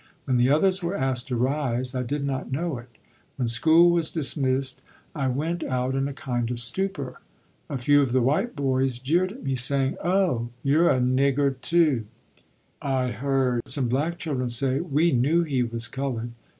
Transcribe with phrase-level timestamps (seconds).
[0.25, 2.87] When the others were asked to rise, I did not know it.
[3.35, 4.81] When school was dismissed,
[5.13, 7.21] I went out in a kind of stupor.
[7.69, 12.05] A few of the white boys jeered me, saying: "Oh, you're a nigger too."
[12.81, 16.31] I heard some black children say: "We knew he was colored."